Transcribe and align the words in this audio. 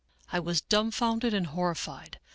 '"I 0.33 0.39
was 0.39 0.61
dumfounded 0.61 1.31
and 1.31 1.45
horrified. 1.45 2.17